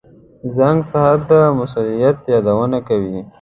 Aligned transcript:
•زنګ 0.55 0.79
ساعت 0.91 1.19
د 1.29 1.31
مسؤلیت 1.59 2.17
یادونه 2.33 2.79
کوي. 2.87 3.19